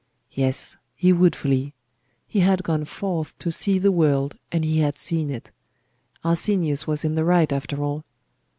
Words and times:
Yes, 0.31 0.77
he 0.95 1.13
would 1.13 1.35
flee. 1.35 1.75
He 2.27 2.39
had 2.39 2.63
gone 2.63 2.85
forth 2.85 3.37
to 3.37 3.51
see 3.51 3.77
the 3.77 3.91
world, 3.91 4.35
and 4.51 4.65
he 4.65 4.79
had 4.79 4.97
seen 4.97 5.29
it. 5.29 5.51
Arsenius 6.23 6.87
was 6.87 7.05
in 7.05 7.13
the 7.13 7.23
right 7.23 7.53
after 7.53 7.83
all. 7.83 8.03